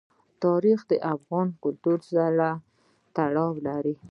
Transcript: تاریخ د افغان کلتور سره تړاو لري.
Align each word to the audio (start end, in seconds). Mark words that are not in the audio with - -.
تاریخ 0.43 0.79
د 0.91 0.93
افغان 1.13 1.47
کلتور 1.63 1.99
سره 2.13 2.47
تړاو 3.15 3.51
لري. 3.67 3.95